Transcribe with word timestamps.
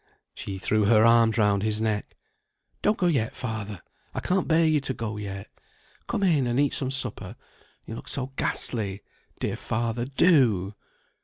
She 0.33 0.57
threw 0.57 0.85
her 0.85 1.05
arms 1.05 1.37
round 1.37 1.61
his 1.61 1.79
neck. 1.79 2.17
"Don't 2.81 2.97
go 2.97 3.05
yet, 3.05 3.35
father; 3.35 3.83
I 4.15 4.19
can't 4.19 4.47
bear 4.47 4.65
you 4.65 4.79
to 4.79 4.95
go 4.95 5.17
yet. 5.17 5.47
Come 6.07 6.23
in, 6.23 6.47
and 6.47 6.59
eat 6.59 6.73
some 6.73 6.89
supper; 6.89 7.35
you 7.85 7.93
look 7.93 8.07
so 8.07 8.31
ghastly; 8.35 9.03
dear 9.39 9.55
father, 9.57 10.05
do!" 10.05 10.73